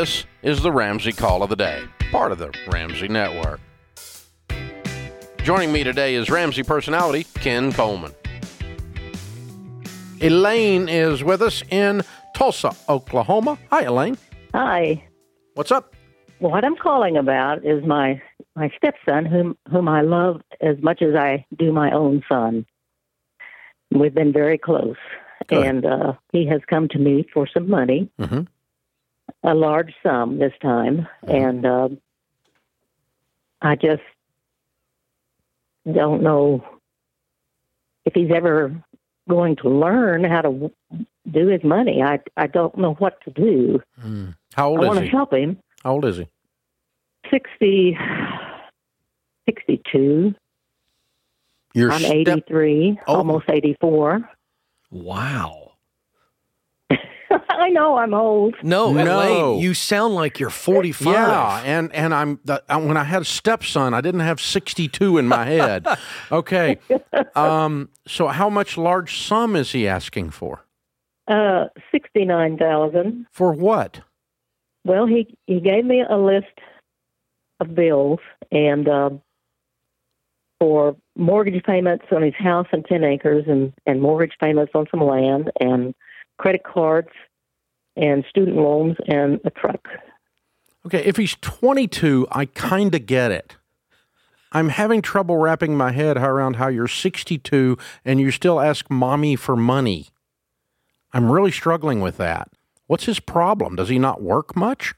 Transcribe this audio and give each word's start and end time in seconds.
This 0.00 0.24
is 0.42 0.62
the 0.62 0.72
Ramsey 0.72 1.12
Call 1.12 1.42
of 1.42 1.50
the 1.50 1.56
Day, 1.56 1.84
part 2.10 2.32
of 2.32 2.38
the 2.38 2.50
Ramsey 2.68 3.06
Network. 3.06 3.60
Joining 5.42 5.72
me 5.74 5.84
today 5.84 6.14
is 6.14 6.30
Ramsey 6.30 6.62
personality 6.62 7.24
Ken 7.34 7.70
Coleman. 7.70 8.14
Elaine 10.22 10.88
is 10.88 11.22
with 11.22 11.42
us 11.42 11.62
in 11.68 12.00
Tulsa, 12.34 12.74
Oklahoma. 12.88 13.58
Hi, 13.70 13.82
Elaine. 13.82 14.16
Hi. 14.54 15.04
What's 15.52 15.70
up? 15.70 15.94
What 16.38 16.64
I'm 16.64 16.76
calling 16.76 17.18
about 17.18 17.66
is 17.66 17.84
my 17.84 18.22
my 18.56 18.72
stepson, 18.78 19.26
whom 19.26 19.58
whom 19.70 19.86
I 19.86 20.00
love 20.00 20.40
as 20.62 20.78
much 20.80 21.02
as 21.02 21.14
I 21.14 21.44
do 21.58 21.72
my 21.72 21.90
own 21.90 22.22
son. 22.26 22.64
We've 23.90 24.14
been 24.14 24.32
very 24.32 24.56
close, 24.56 24.96
Good. 25.46 25.66
and 25.66 25.84
uh, 25.84 26.14
he 26.32 26.46
has 26.46 26.62
come 26.70 26.88
to 26.88 26.98
me 26.98 27.26
for 27.34 27.46
some 27.46 27.68
money, 27.68 28.08
Mhm. 28.18 28.46
A 29.42 29.54
large 29.54 29.94
sum 30.02 30.38
this 30.38 30.52
time, 30.62 31.06
and 31.26 31.64
uh, 31.66 31.88
I 33.62 33.76
just 33.76 34.02
don't 35.90 36.22
know 36.22 36.64
if 38.04 38.12
he's 38.14 38.30
ever 38.34 38.74
going 39.28 39.56
to 39.56 39.68
learn 39.68 40.24
how 40.24 40.42
to 40.42 40.70
do 41.30 41.46
his 41.48 41.62
money. 41.64 42.02
I 42.02 42.20
I 42.36 42.46
don't 42.48 42.76
know 42.76 42.94
what 42.94 43.20
to 43.24 43.30
do. 43.30 43.80
Mm. 44.02 44.34
How 44.54 44.66
I 44.74 44.76
old 44.76 44.86
want 44.86 44.98
to 45.00 45.06
help 45.06 45.32
him. 45.32 45.58
How 45.82 45.92
old 45.92 46.04
is 46.04 46.16
he? 46.18 46.28
60, 47.30 47.96
62. 49.46 50.34
Your 51.74 51.92
I'm 51.92 52.00
step- 52.00 52.12
83, 52.16 52.98
Oh. 53.06 53.16
almost 53.16 53.44
84. 53.48 54.28
Wow. 54.90 55.59
I 57.70 57.72
know 57.72 57.96
I'm 57.98 58.14
old. 58.14 58.56
No, 58.64 58.92
No. 58.92 59.20
Elaine, 59.20 59.60
you 59.60 59.74
sound 59.74 60.16
like 60.16 60.40
you're 60.40 60.50
45. 60.50 61.12
Yeah, 61.12 61.62
and 61.64 61.94
and 61.94 62.12
I'm 62.12 62.40
the, 62.44 62.62
uh, 62.68 62.80
when 62.80 62.96
I 62.96 63.04
had 63.04 63.22
a 63.22 63.24
stepson, 63.24 63.94
I 63.94 64.00
didn't 64.00 64.20
have 64.22 64.40
62 64.40 65.18
in 65.18 65.28
my 65.28 65.44
head. 65.44 65.86
okay, 66.32 66.78
um, 67.36 67.88
so 68.08 68.26
how 68.26 68.50
much 68.50 68.76
large 68.76 69.20
sum 69.20 69.54
is 69.54 69.70
he 69.70 69.86
asking 69.86 70.30
for? 70.30 70.66
Uh, 71.28 71.66
69,000. 71.92 73.26
For 73.30 73.52
what? 73.52 74.00
Well, 74.84 75.06
he, 75.06 75.38
he 75.46 75.60
gave 75.60 75.84
me 75.84 76.02
a 76.08 76.16
list 76.16 76.46
of 77.60 77.72
bills 77.76 78.18
and 78.50 78.88
uh, 78.88 79.10
for 80.58 80.96
mortgage 81.16 81.62
payments 81.62 82.06
on 82.10 82.22
his 82.22 82.34
house 82.34 82.66
and 82.72 82.84
10 82.84 83.04
acres 83.04 83.44
and, 83.46 83.72
and 83.86 84.02
mortgage 84.02 84.36
payments 84.40 84.72
on 84.74 84.86
some 84.90 85.00
land 85.00 85.52
and 85.60 85.94
credit 86.38 86.62
cards 86.64 87.10
and 87.96 88.24
student 88.28 88.56
loans 88.56 88.96
and 89.08 89.40
a 89.44 89.50
truck. 89.50 89.86
Okay, 90.86 91.04
if 91.04 91.16
he's 91.16 91.36
22, 91.40 92.26
I 92.30 92.46
kind 92.46 92.94
of 92.94 93.06
get 93.06 93.30
it. 93.30 93.56
I'm 94.52 94.70
having 94.70 95.02
trouble 95.02 95.36
wrapping 95.36 95.76
my 95.76 95.92
head 95.92 96.16
around 96.16 96.56
how 96.56 96.68
you're 96.68 96.88
62 96.88 97.78
and 98.04 98.20
you 98.20 98.30
still 98.30 98.60
ask 98.60 98.90
mommy 98.90 99.36
for 99.36 99.54
money. 99.54 100.08
I'm 101.12 101.30
really 101.30 101.52
struggling 101.52 102.00
with 102.00 102.16
that. 102.16 102.50
What's 102.86 103.04
his 103.04 103.20
problem? 103.20 103.76
Does 103.76 103.88
he 103.88 103.98
not 103.98 104.22
work 104.22 104.56
much? 104.56 104.94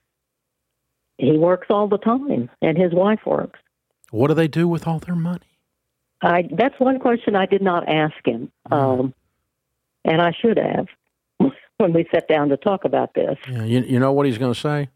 He 1.18 1.36
works 1.36 1.66
all 1.70 1.88
the 1.88 1.98
time, 1.98 2.50
and 2.60 2.76
his 2.76 2.92
wife 2.92 3.20
works. 3.26 3.60
What 4.10 4.28
do 4.28 4.34
they 4.34 4.48
do 4.48 4.66
with 4.66 4.86
all 4.86 4.98
their 4.98 5.14
money? 5.14 5.58
I 6.22 6.48
that's 6.50 6.78
one 6.78 6.98
question 7.00 7.36
I 7.36 7.46
did 7.46 7.62
not 7.62 7.88
ask 7.88 8.14
him, 8.24 8.50
um, 8.70 9.12
and 10.04 10.22
I 10.22 10.32
should 10.40 10.58
have 10.58 10.86
when 11.82 11.92
we 11.92 12.06
sat 12.10 12.28
down 12.28 12.48
to 12.48 12.56
talk 12.56 12.84
about 12.86 13.12
this. 13.14 13.36
Yeah, 13.46 13.64
you, 13.64 13.80
you 13.80 13.98
know 13.98 14.12
what 14.12 14.24
he's 14.24 14.38
going 14.38 14.54
to 14.54 14.58
say? 14.58 14.88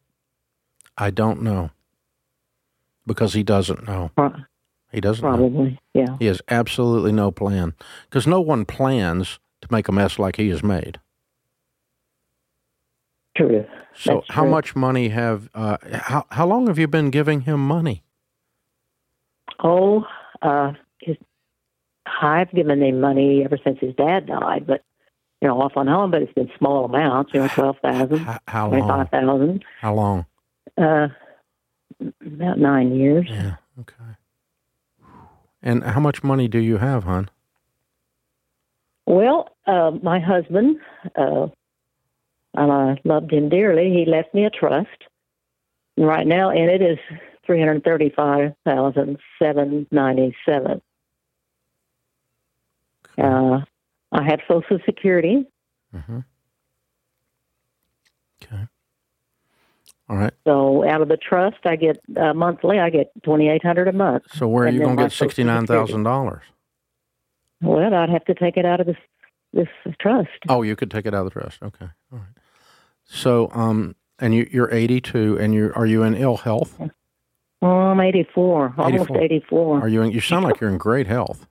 I 0.96 1.10
don't 1.10 1.42
know. 1.42 1.70
Because 3.06 3.34
he 3.34 3.42
doesn't 3.42 3.86
know. 3.86 4.10
He 4.90 5.00
doesn't 5.00 5.22
know. 5.22 5.36
Probably, 5.36 5.78
yeah. 5.92 6.16
He 6.18 6.26
has 6.26 6.40
absolutely 6.48 7.12
no 7.12 7.30
plan. 7.30 7.74
Because 8.08 8.26
no 8.26 8.40
one 8.40 8.64
plans 8.64 9.38
to 9.60 9.68
make 9.70 9.88
a 9.88 9.92
mess 9.92 10.18
like 10.18 10.36
he 10.36 10.48
has 10.48 10.62
made. 10.62 10.98
True. 13.36 13.66
So, 13.94 14.14
That's 14.14 14.26
how 14.30 14.42
true. 14.42 14.50
much 14.50 14.74
money 14.74 15.10
have? 15.10 15.50
Uh, 15.54 15.76
how 15.92 16.24
how 16.30 16.46
long 16.46 16.66
have 16.68 16.78
you 16.78 16.88
been 16.88 17.10
giving 17.10 17.42
him 17.42 17.60
money? 17.60 18.02
Oh, 19.62 20.04
uh, 20.42 20.72
his, 21.00 21.16
I've 22.22 22.50
given 22.52 22.82
him 22.82 23.00
money 23.00 23.42
ever 23.44 23.58
since 23.62 23.78
his 23.78 23.94
dad 23.94 24.26
died, 24.26 24.66
but 24.66 24.82
you 25.40 25.48
know, 25.48 25.60
off 25.60 25.76
on 25.76 25.86
home. 25.86 26.10
But 26.10 26.22
it's 26.22 26.32
been 26.32 26.50
small 26.58 26.84
amounts. 26.84 27.32
You 27.34 27.40
know, 27.40 27.48
twelve 27.48 27.76
thousand, 27.82 28.18
How, 28.18 28.38
how 28.46 28.68
twenty 28.68 28.82
long? 28.82 28.90
five 28.90 29.10
thousand. 29.10 29.64
How 29.80 29.94
long? 29.94 30.26
Uh, 30.76 31.08
about 32.00 32.58
nine 32.58 32.94
years. 32.94 33.26
Yeah. 33.28 33.56
Okay. 33.80 34.16
And 35.62 35.82
how 35.82 36.00
much 36.00 36.22
money 36.22 36.48
do 36.48 36.58
you 36.58 36.78
have, 36.78 37.04
hon? 37.04 37.28
Well, 39.06 39.50
uh, 39.66 39.92
my 40.02 40.20
husband, 40.20 40.78
uh, 41.16 41.46
and 42.54 42.72
I 42.72 43.00
loved 43.04 43.32
him 43.32 43.48
dearly. 43.48 43.90
He 43.90 44.04
left 44.10 44.34
me 44.34 44.44
a 44.44 44.50
trust. 44.50 45.04
And 45.96 46.06
right 46.06 46.26
now, 46.26 46.50
in 46.50 46.68
it 46.68 46.82
is 46.82 46.98
three 47.44 47.58
hundred 47.60 47.84
thirty-five 47.84 48.54
thousand 48.64 49.18
seven 49.38 49.86
ninety-seven. 49.90 50.82
Uh, 53.16 53.60
I 54.12 54.22
have 54.24 54.40
Social 54.48 54.78
Security, 54.84 55.44
Mm-hmm. 55.94 56.18
Okay. 58.42 58.66
All 60.08 60.16
right. 60.16 60.32
so 60.44 60.88
out 60.88 61.00
of 61.00 61.08
the 61.08 61.16
trust, 61.16 61.56
I 61.64 61.76
get 61.76 61.98
uh, 62.16 62.32
monthly. 62.34 62.78
I 62.78 62.90
get 62.90 63.10
twenty-eight 63.24 63.64
hundred 63.64 63.88
a 63.88 63.92
month. 63.92 64.24
So 64.34 64.46
where 64.46 64.66
are 64.66 64.70
you 64.70 64.80
going 64.80 64.96
to 64.96 65.02
get 65.04 65.12
sixty 65.12 65.42
nine 65.42 65.66
thousand 65.66 66.02
dollars? 66.04 66.42
Well, 67.62 67.92
I'd 67.94 68.10
have 68.10 68.24
to 68.26 68.34
take 68.34 68.56
it 68.56 68.64
out 68.64 68.80
of 68.80 68.86
this 68.86 68.96
this 69.52 69.68
trust. 70.00 70.28
Oh, 70.48 70.62
you 70.62 70.76
could 70.76 70.90
take 70.90 71.06
it 71.06 71.14
out 71.14 71.26
of 71.26 71.32
the 71.32 71.40
trust. 71.40 71.62
Okay. 71.62 71.86
All 72.12 72.18
right. 72.18 72.26
So, 73.04 73.50
um, 73.52 73.94
and 74.18 74.34
you, 74.34 74.48
you're 74.50 74.72
82, 74.72 75.38
and 75.38 75.54
you 75.54 75.72
are 75.74 75.86
you 75.86 76.02
in 76.02 76.14
ill 76.14 76.36
health? 76.36 76.78
Well, 77.62 77.70
I'm 77.72 78.00
eighty-four, 78.00 78.74
almost 78.76 79.10
84. 79.10 79.20
eighty-four. 79.22 79.80
Are 79.80 79.88
you? 79.88 80.02
In, 80.02 80.10
you 80.12 80.20
sound 80.20 80.44
like 80.44 80.60
you're 80.60 80.70
in 80.70 80.78
great 80.78 81.06
health. 81.06 81.46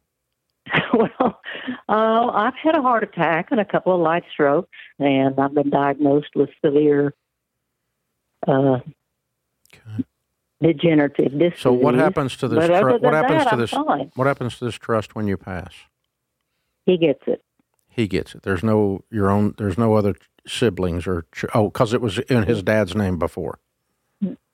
well, 0.94 1.35
uh, 1.90 2.28
I've 2.34 2.56
had 2.56 2.76
a 2.76 2.82
heart 2.82 3.04
attack 3.04 3.48
and 3.52 3.60
a 3.60 3.66
couple 3.66 3.94
of 3.94 4.02
light 4.02 4.24
strokes, 4.32 4.70
and 5.00 5.40
I've 5.40 5.54
been 5.54 5.70
diagnosed 5.70 6.30
with 6.36 6.50
severe 6.64 7.14
uh, 8.48 8.80
Okay. 9.74 10.06
degenerative 10.62 11.38
disc 11.38 11.58
So 11.58 11.74
what 11.74 11.96
happens 11.96 12.38
to 12.38 12.48
this? 12.48 12.66
Tru- 12.66 13.00
what 13.00 13.14
happens 13.14 13.44
that, 13.44 13.50
to 13.52 13.56
this? 13.58 13.72
What 14.16 14.28
happens 14.28 14.58
to 14.60 14.66
this 14.66 14.76
trust 14.76 15.16
when 15.16 15.28
you 15.28 15.38
pass? 15.38 15.74
He 16.86 16.98
gets 16.98 17.22
it. 17.28 17.42
He 17.90 18.08
gets 18.08 18.36
it. 18.36 18.44
There's 18.44 18.64
no 18.64 19.04
your 19.10 19.30
own. 19.30 19.56
There's 19.58 19.78
no 19.78 19.96
other 19.96 20.16
siblings 20.48 21.08
or 21.08 21.26
ch- 21.34 21.46
oh, 21.54 21.70
because 21.70 21.94
it 21.94 22.02
was 22.02 22.20
in 22.20 22.44
his 22.44 22.62
dad's 22.62 22.94
name 22.96 23.18
before. 23.18 23.60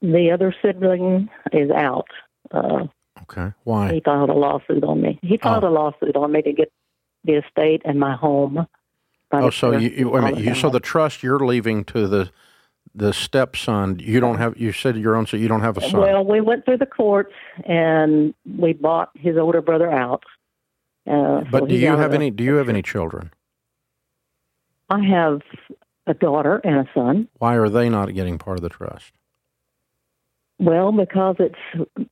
The 0.01 0.31
other 0.33 0.55
sibling 0.61 1.29
is 1.51 1.69
out. 1.71 2.07
Uh, 2.51 2.87
Okay. 3.23 3.53
Why? 3.65 3.93
he 3.93 3.99
filed 3.99 4.29
a 4.29 4.33
lawsuit 4.33 4.83
on 4.83 5.01
me. 5.01 5.19
He 5.21 5.37
filed 5.37 5.63
Oh. 5.63 5.67
a 5.67 5.69
lawsuit 5.69 6.15
on 6.15 6.31
me 6.31 6.41
to 6.41 6.53
get 6.53 6.71
the 7.23 7.33
estate 7.33 7.81
and 7.85 7.99
my 7.99 8.15
home. 8.15 8.67
Oh, 9.31 9.49
so 9.49 9.71
you, 9.77 9.89
you 9.89 10.09
wait 10.09 10.19
a 10.19 10.21
minute, 10.23 10.39
you, 10.39 10.55
so 10.55 10.69
the 10.69 10.79
trust 10.79 11.23
you're 11.23 11.39
leaving 11.39 11.85
to 11.85 12.07
the 12.07 12.31
the 12.93 13.13
stepson. 13.13 13.99
You 13.99 14.19
don't 14.19 14.37
have. 14.37 14.57
You 14.57 14.71
said 14.71 14.97
your 14.97 15.15
own. 15.15 15.25
So 15.25 15.37
you 15.37 15.47
don't 15.47 15.61
have 15.61 15.77
a 15.77 15.81
son. 15.81 16.01
Well, 16.01 16.25
we 16.25 16.41
went 16.41 16.65
through 16.65 16.77
the 16.77 16.85
courts 16.85 17.33
and 17.65 18.33
we 18.45 18.73
bought 18.73 19.11
his 19.15 19.37
older 19.37 19.61
brother 19.61 19.91
out. 19.91 20.23
Uh, 21.09 21.41
but 21.49 21.61
so 21.61 21.65
do 21.67 21.75
you 21.75 21.95
have 21.95 22.13
any? 22.13 22.29
Do 22.29 22.43
you 22.43 22.55
have 22.55 22.69
any 22.69 22.81
children? 22.81 23.31
I 24.89 24.99
have 25.05 25.41
a 26.07 26.13
daughter 26.13 26.59
and 26.63 26.75
a 26.75 26.89
son. 26.93 27.29
Why 27.37 27.55
are 27.55 27.69
they 27.69 27.89
not 27.89 28.13
getting 28.13 28.37
part 28.37 28.57
of 28.57 28.63
the 28.63 28.69
trust? 28.69 29.13
Well, 30.59 30.91
because 30.91 31.37
it 31.39 31.55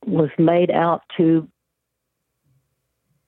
was 0.06 0.30
made 0.38 0.70
out 0.70 1.02
to 1.18 1.46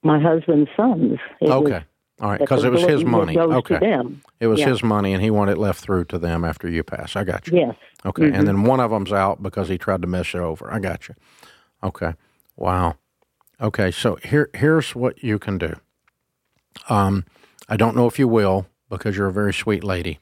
my 0.02 0.18
husband's 0.20 0.70
sons. 0.76 1.18
It 1.40 1.44
was- 1.48 1.50
okay. 1.50 1.84
All 2.20 2.30
right. 2.30 2.38
Because 2.38 2.62
it 2.62 2.70
was 2.70 2.82
his 2.84 3.04
money. 3.04 3.36
Okay. 3.36 4.04
It 4.38 4.46
was 4.46 4.60
Yeah. 4.60 4.68
his 4.68 4.82
money, 4.84 5.12
and 5.12 5.20
he 5.22 5.30
wanted 5.30 5.52
it 5.52 5.58
left 5.58 5.80
through 5.80 6.04
to 6.06 6.18
them 6.18 6.44
after 6.44 6.68
you 6.68 6.84
pass. 6.84 7.16
I 7.16 7.24
got 7.24 7.48
you. 7.48 7.58
Yes. 7.58 7.74
Okay. 8.06 8.24
Mhm. 8.30 8.34
And 8.38 8.46
then 8.46 8.62
one 8.62 8.78
of 8.78 8.90
them's 8.92 9.12
out 9.12 9.42
because 9.42 9.68
he 9.68 9.76
tried 9.76 10.02
to 10.02 10.08
mess 10.08 10.32
it 10.34 10.38
over. 10.38 10.72
I 10.72 10.78
got 10.78 11.08
you. 11.08 11.14
Okay. 11.82 12.14
Wow. 12.56 12.94
Okay. 13.60 13.90
So 13.90 14.16
here, 14.22 14.50
here's 14.54 14.94
what 14.94 15.22
you 15.24 15.38
can 15.40 15.58
do. 15.58 15.74
Um, 16.88 17.24
I 17.68 17.76
don't 17.76 17.96
know 17.96 18.06
if 18.06 18.18
you 18.20 18.28
will 18.28 18.66
because 18.88 19.16
you're 19.16 19.26
a 19.28 19.32
very 19.32 19.54
sweet 19.54 19.82
lady, 19.82 20.20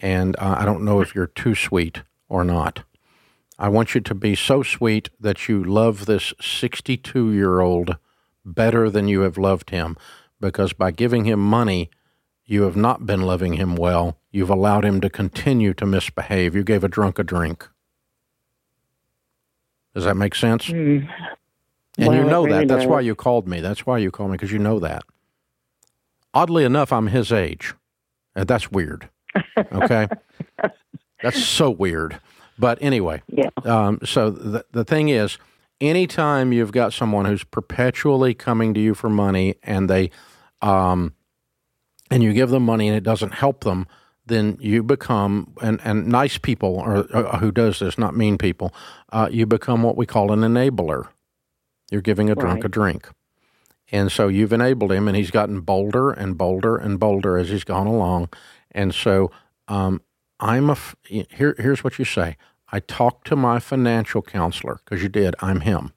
and 0.00 0.36
uh, 0.38 0.56
I 0.58 0.64
don't 0.66 0.84
know 0.84 1.00
if 1.00 1.14
you're 1.14 1.26
too 1.26 1.54
sweet 1.54 2.02
or 2.28 2.44
not. 2.44 2.82
I 3.58 3.68
want 3.68 3.94
you 3.94 4.00
to 4.02 4.14
be 4.14 4.34
so 4.34 4.62
sweet 4.62 5.08
that 5.18 5.48
you 5.48 5.64
love 5.64 6.04
this 6.06 6.34
62 6.40 7.32
year 7.32 7.60
old 7.60 7.96
better 8.54 8.90
than 8.90 9.08
you 9.08 9.20
have 9.22 9.38
loved 9.38 9.70
him, 9.70 9.96
because 10.40 10.72
by 10.72 10.90
giving 10.90 11.24
him 11.24 11.40
money, 11.40 11.90
you 12.44 12.62
have 12.62 12.76
not 12.76 13.06
been 13.06 13.22
loving 13.22 13.54
him 13.54 13.76
well. 13.76 14.18
You've 14.30 14.50
allowed 14.50 14.84
him 14.84 15.00
to 15.02 15.10
continue 15.10 15.74
to 15.74 15.86
misbehave. 15.86 16.54
You 16.54 16.62
gave 16.64 16.82
a 16.84 16.88
drunk 16.88 17.18
a 17.18 17.24
drink. 17.24 17.68
Does 19.94 20.04
that 20.04 20.16
make 20.16 20.34
sense? 20.34 20.66
Mm. 20.66 21.08
And 21.98 22.04
you 22.04 22.08
Well, 22.08 22.26
it 22.26 22.30
know 22.30 22.46
that. 22.48 22.68
That's 22.68 22.86
why 22.86 23.00
you 23.00 23.14
called 23.14 23.48
me. 23.48 23.60
That's 23.60 23.84
why 23.86 23.98
you 23.98 24.10
called 24.10 24.30
me 24.30 24.34
because 24.36 24.52
you 24.52 24.58
know 24.58 24.78
that. 24.78 25.02
Oddly 26.34 26.64
enough, 26.64 26.92
I'm 26.92 27.08
his 27.08 27.32
age. 27.32 27.74
And 28.36 28.46
that's 28.46 28.70
weird. 28.70 29.08
Okay. 29.72 30.06
that's 31.22 31.42
so 31.44 31.70
weird. 31.70 32.20
But 32.58 32.78
anyway, 32.80 33.22
Yeah. 33.28 33.50
um, 33.64 33.98
so 34.04 34.30
the, 34.30 34.64
the 34.72 34.84
thing 34.84 35.08
is, 35.08 35.38
anytime 35.80 36.52
you've 36.52 36.72
got 36.72 36.92
someone 36.92 37.24
who's 37.24 37.44
perpetually 37.44 38.34
coming 38.34 38.74
to 38.74 38.80
you 38.80 38.94
for 38.94 39.08
money 39.08 39.56
and 39.62 39.88
they, 39.88 40.10
um, 40.60 41.14
and 42.10 42.22
you 42.22 42.32
give 42.32 42.50
them 42.50 42.64
money 42.64 42.88
and 42.88 42.96
it 42.96 43.04
doesn't 43.04 43.34
help 43.34 43.64
them, 43.64 43.86
then 44.26 44.58
you 44.60 44.82
become, 44.82 45.54
and, 45.62 45.80
and 45.84 46.06
nice 46.06 46.38
people 46.38 46.78
are, 46.80 47.06
uh, 47.14 47.38
who 47.38 47.50
does 47.50 47.78
this, 47.78 47.96
not 47.96 48.16
mean 48.16 48.38
people, 48.38 48.74
uh, 49.12 49.28
you 49.30 49.46
become 49.46 49.82
what 49.82 49.96
we 49.96 50.06
call 50.06 50.32
an 50.32 50.40
enabler. 50.40 51.08
You're 51.90 52.02
giving 52.02 52.28
a 52.28 52.34
drunk 52.34 52.64
a 52.64 52.68
drink. 52.68 53.08
And 53.90 54.12
so 54.12 54.28
you've 54.28 54.52
enabled 54.52 54.92
him, 54.92 55.08
and 55.08 55.16
he's 55.16 55.30
gotten 55.30 55.60
bolder 55.60 56.10
and 56.10 56.36
bolder 56.36 56.76
and 56.76 57.00
bolder 57.00 57.38
as 57.38 57.48
he's 57.48 57.64
gone 57.64 57.86
along. 57.86 58.28
And 58.70 58.94
so 58.94 59.30
um, 59.66 60.02
I'm 60.40 60.68
a 60.68 60.72
f- 60.72 60.94
here. 61.04 61.54
Here's 61.58 61.82
what 61.82 61.98
you 61.98 62.04
say: 62.04 62.36
I 62.70 62.80
talked 62.80 63.26
to 63.28 63.36
my 63.36 63.58
financial 63.58 64.22
counselor 64.22 64.80
because 64.84 65.02
you 65.02 65.08
did. 65.08 65.34
I'm 65.40 65.60
him, 65.60 65.92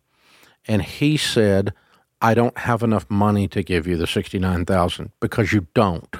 and 0.68 0.82
he 0.82 1.18
said 1.18 1.74
I 2.22 2.34
don't 2.34 2.58
have 2.60 2.84
enough 2.84 3.10
money 3.10 3.48
to 3.50 3.64
give 3.64 3.88
you 3.88 3.98
the 3.98 4.08
sixty 4.08 4.40
nine 4.40 4.66
thousand 4.66 5.12
because 5.20 5.54
you 5.54 5.68
don't. 5.74 6.16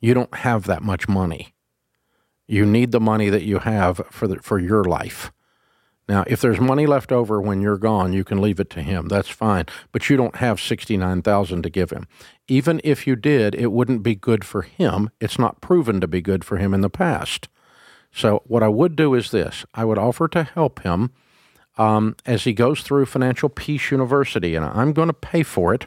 You 0.00 0.14
don't 0.14 0.34
have 0.34 0.64
that 0.64 0.82
much 0.82 1.08
money. 1.08 1.54
You 2.46 2.64
need 2.64 2.92
the 2.92 3.00
money 3.00 3.28
that 3.28 3.42
you 3.42 3.58
have 3.58 4.00
for 4.10 4.26
the, 4.26 4.36
for 4.36 4.58
your 4.58 4.84
life. 4.84 5.32
Now, 6.08 6.24
if 6.26 6.40
there's 6.40 6.58
money 6.58 6.86
left 6.86 7.12
over 7.12 7.40
when 7.40 7.60
you're 7.60 7.76
gone, 7.76 8.14
you 8.14 8.24
can 8.24 8.40
leave 8.40 8.58
it 8.58 8.70
to 8.70 8.80
him. 8.80 9.08
That's 9.08 9.28
fine. 9.28 9.66
But 9.92 10.08
you 10.08 10.16
don't 10.16 10.36
have 10.36 10.58
69,000 10.58 11.62
to 11.62 11.68
give 11.68 11.90
him. 11.90 12.06
Even 12.48 12.80
if 12.82 13.06
you 13.06 13.14
did, 13.14 13.54
it 13.54 13.72
wouldn't 13.72 14.02
be 14.02 14.14
good 14.14 14.42
for 14.42 14.62
him. 14.62 15.10
It's 15.20 15.38
not 15.38 15.60
proven 15.60 16.00
to 16.00 16.08
be 16.08 16.22
good 16.22 16.44
for 16.44 16.56
him 16.56 16.72
in 16.72 16.80
the 16.80 16.88
past. 16.88 17.48
So 18.18 18.42
what 18.48 18.64
I 18.64 18.68
would 18.68 18.96
do 18.96 19.14
is 19.14 19.30
this. 19.30 19.64
I 19.74 19.84
would 19.84 19.96
offer 19.96 20.26
to 20.26 20.42
help 20.42 20.82
him 20.82 21.12
um, 21.76 22.16
as 22.26 22.42
he 22.42 22.52
goes 22.52 22.82
through 22.82 23.06
Financial 23.06 23.48
Peace 23.48 23.92
University, 23.92 24.56
and 24.56 24.66
I'm 24.66 24.92
going 24.92 25.06
to 25.06 25.14
pay 25.14 25.44
for 25.44 25.72
it 25.72 25.86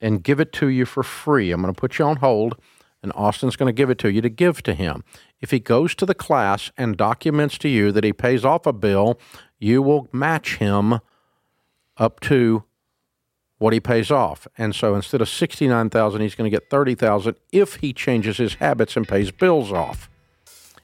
and 0.00 0.24
give 0.24 0.40
it 0.40 0.52
to 0.54 0.66
you 0.66 0.84
for 0.84 1.04
free. 1.04 1.52
I'm 1.52 1.62
going 1.62 1.72
to 1.72 1.80
put 1.80 2.00
you 2.00 2.06
on 2.06 2.16
hold, 2.16 2.56
and 3.04 3.12
Austin's 3.14 3.54
going 3.54 3.68
to 3.68 3.72
give 3.72 3.88
it 3.88 3.98
to 3.98 4.10
you 4.10 4.20
to 4.20 4.28
give 4.28 4.64
to 4.64 4.74
him. 4.74 5.04
If 5.40 5.52
he 5.52 5.60
goes 5.60 5.94
to 5.94 6.06
the 6.06 6.14
class 6.14 6.72
and 6.76 6.96
documents 6.96 7.56
to 7.58 7.68
you 7.68 7.92
that 7.92 8.02
he 8.02 8.12
pays 8.12 8.44
off 8.44 8.66
a 8.66 8.72
bill, 8.72 9.20
you 9.60 9.80
will 9.80 10.08
match 10.10 10.56
him 10.56 10.98
up 11.98 12.18
to 12.22 12.64
what 13.58 13.72
he 13.72 13.78
pays 13.78 14.10
off. 14.10 14.48
And 14.58 14.74
so 14.74 14.96
instead 14.96 15.20
of 15.20 15.28
69,000, 15.28 16.20
he's 16.20 16.34
going 16.34 16.50
to 16.50 16.56
get 16.56 16.68
30,000 16.68 17.36
if 17.52 17.76
he 17.76 17.92
changes 17.92 18.38
his 18.38 18.54
habits 18.54 18.96
and 18.96 19.06
pays 19.06 19.30
bills 19.30 19.70
off. 19.70 20.10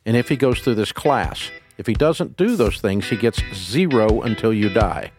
And 0.06 0.16
if 0.16 0.28
he 0.28 0.36
goes 0.36 0.60
through 0.60 0.76
this 0.76 0.92
class, 0.92 1.50
if 1.76 1.86
he 1.86 1.92
doesn't 1.92 2.36
do 2.36 2.56
those 2.56 2.80
things, 2.80 3.08
he 3.08 3.16
gets 3.16 3.42
zero 3.52 4.22
until 4.22 4.52
you 4.52 4.70
die. 4.70 5.10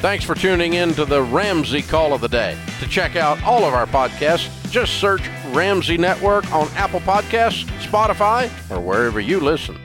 Thanks 0.00 0.24
for 0.24 0.34
tuning 0.34 0.72
in 0.72 0.94
to 0.94 1.04
the 1.04 1.22
Ramsey 1.22 1.82
Call 1.82 2.14
of 2.14 2.22
the 2.22 2.28
Day. 2.28 2.56
To 2.80 2.88
check 2.88 3.16
out 3.16 3.42
all 3.44 3.64
of 3.66 3.74
our 3.74 3.86
podcasts, 3.86 4.48
just 4.70 4.94
search 4.94 5.28
Ramsey 5.48 5.98
Network 5.98 6.50
on 6.50 6.68
Apple 6.68 7.00
Podcasts, 7.00 7.66
Spotify, 7.80 8.48
or 8.70 8.80
wherever 8.80 9.20
you 9.20 9.38
listen. 9.40 9.76